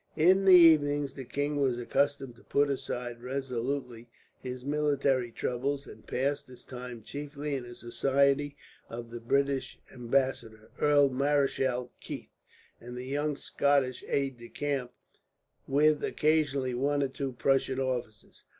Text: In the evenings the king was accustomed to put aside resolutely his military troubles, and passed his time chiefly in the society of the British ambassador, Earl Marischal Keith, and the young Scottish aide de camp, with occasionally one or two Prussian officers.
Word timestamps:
In 0.17 0.45
the 0.45 0.55
evenings 0.55 1.13
the 1.13 1.25
king 1.25 1.61
was 1.61 1.77
accustomed 1.77 2.35
to 2.37 2.43
put 2.43 2.71
aside 2.71 3.21
resolutely 3.21 4.09
his 4.39 4.65
military 4.65 5.31
troubles, 5.31 5.85
and 5.85 6.07
passed 6.07 6.47
his 6.47 6.63
time 6.63 7.03
chiefly 7.03 7.53
in 7.53 7.65
the 7.65 7.75
society 7.75 8.57
of 8.89 9.11
the 9.11 9.19
British 9.19 9.77
ambassador, 9.93 10.71
Earl 10.79 11.09
Marischal 11.11 11.91
Keith, 11.99 12.31
and 12.79 12.97
the 12.97 13.05
young 13.05 13.35
Scottish 13.37 14.03
aide 14.07 14.39
de 14.39 14.49
camp, 14.49 14.91
with 15.67 16.03
occasionally 16.03 16.73
one 16.73 17.03
or 17.03 17.07
two 17.07 17.33
Prussian 17.33 17.79
officers. 17.79 18.45